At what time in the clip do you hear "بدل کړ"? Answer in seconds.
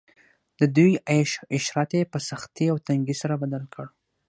3.43-3.85